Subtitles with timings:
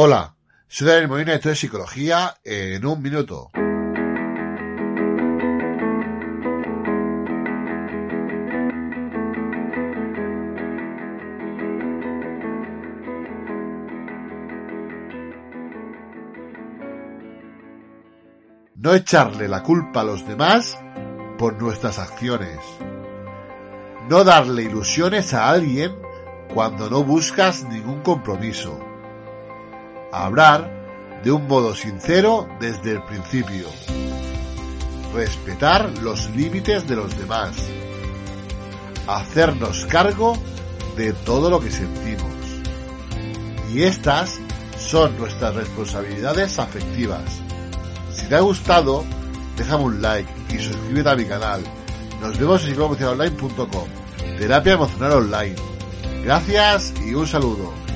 [0.00, 0.36] Hola,
[0.68, 3.50] soy Daniel Molina y esto es Psicología en un minuto.
[18.76, 20.78] No echarle la culpa a los demás
[21.38, 22.60] por nuestras acciones.
[24.08, 25.92] No darle ilusiones a alguien
[26.54, 28.87] cuando no buscas ningún compromiso
[30.12, 33.68] hablar de un modo sincero desde el principio,
[35.14, 37.56] respetar los límites de los demás,
[39.06, 40.36] hacernos cargo
[40.96, 42.32] de todo lo que sentimos.
[43.72, 44.38] Y estas
[44.78, 47.22] son nuestras responsabilidades afectivas.
[48.14, 49.04] Si te ha gustado,
[49.56, 51.62] déjame un like y suscríbete a mi canal.
[52.20, 53.88] Nos vemos en psicologoemocionalonline.com.
[54.38, 55.56] Terapia emocional online.
[56.24, 57.87] Gracias y un saludo.